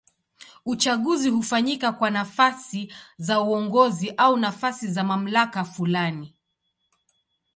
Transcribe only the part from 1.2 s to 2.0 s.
hufanyika